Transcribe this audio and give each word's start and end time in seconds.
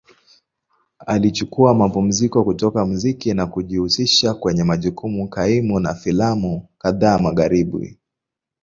Alichukua 1.07 1.73
mapumziko 1.73 2.43
kutoka 2.43 2.85
muziki 2.85 3.33
na 3.33 3.45
kujihusisha 3.47 4.33
kwenye 4.33 4.63
majukumu 4.63 5.27
kaimu 5.29 5.79
na 5.79 5.93
filamu 5.95 6.67
kadhaa 6.77 7.19
Magharibi. 7.19 7.99